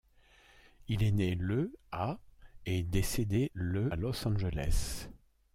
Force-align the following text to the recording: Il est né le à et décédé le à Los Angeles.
Il 0.87 1.03
est 1.03 1.11
né 1.11 1.35
le 1.35 1.77
à 1.91 2.17
et 2.65 2.81
décédé 2.81 3.51
le 3.53 3.93
à 3.93 3.95
Los 3.97 4.27
Angeles. 4.27 5.07